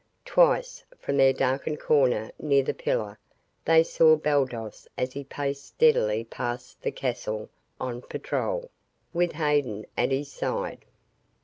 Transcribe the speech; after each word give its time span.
Twice, 0.25 0.83
from 0.97 1.17
their 1.17 1.31
darkened 1.31 1.79
corner 1.79 2.31
near 2.39 2.63
the 2.63 2.73
pillar, 2.73 3.19
they 3.65 3.83
saw 3.83 4.15
Baldos 4.15 4.87
as 4.97 5.13
he 5.13 5.23
paced 5.23 5.63
steadily 5.63 6.23
past 6.23 6.81
the 6.81 6.89
castle 6.89 7.51
on 7.79 8.01
patrol, 8.01 8.71
with 9.13 9.33
Haddan 9.33 9.85
at 9.95 10.09
his 10.09 10.31
side. 10.31 10.85